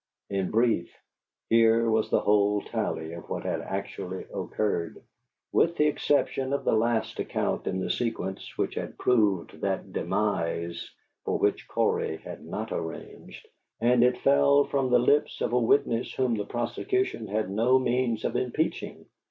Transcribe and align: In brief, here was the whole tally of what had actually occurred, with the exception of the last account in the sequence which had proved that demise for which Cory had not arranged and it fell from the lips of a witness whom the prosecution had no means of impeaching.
In 0.31 0.49
brief, 0.49 0.91
here 1.47 1.87
was 1.91 2.09
the 2.09 2.21
whole 2.21 2.61
tally 2.61 3.13
of 3.13 3.29
what 3.29 3.43
had 3.43 3.61
actually 3.61 4.25
occurred, 4.33 4.99
with 5.51 5.75
the 5.77 5.85
exception 5.85 6.53
of 6.53 6.63
the 6.63 6.73
last 6.73 7.19
account 7.19 7.67
in 7.67 7.79
the 7.79 7.91
sequence 7.91 8.57
which 8.57 8.73
had 8.73 8.97
proved 8.97 9.61
that 9.61 9.93
demise 9.93 10.89
for 11.23 11.37
which 11.37 11.67
Cory 11.67 12.17
had 12.17 12.43
not 12.43 12.71
arranged 12.71 13.47
and 13.79 14.03
it 14.03 14.17
fell 14.17 14.63
from 14.63 14.89
the 14.89 14.97
lips 14.97 15.39
of 15.39 15.53
a 15.53 15.59
witness 15.59 16.11
whom 16.15 16.33
the 16.33 16.45
prosecution 16.45 17.27
had 17.27 17.51
no 17.51 17.77
means 17.77 18.25
of 18.25 18.35
impeaching. 18.35 19.05